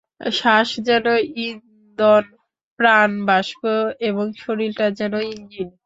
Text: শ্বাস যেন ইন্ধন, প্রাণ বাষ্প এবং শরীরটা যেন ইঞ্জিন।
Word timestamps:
শ্বাস 0.31 0.69
যেন 0.87 1.05
ইন্ধন, 1.41 2.23
প্রাণ 2.79 3.09
বাষ্প 3.27 3.61
এবং 4.01 4.25
শরীরটা 4.43 4.85
যেন 4.99 5.13
ইঞ্জিন। 5.31 5.69